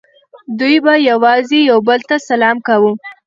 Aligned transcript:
دوی 0.59 0.75
به 0.85 0.93
یوازې 1.11 1.59
یو 1.69 1.79
بل 1.87 1.99
ته 2.09 2.15
سلام 2.29 2.57
کاوه 2.67 2.91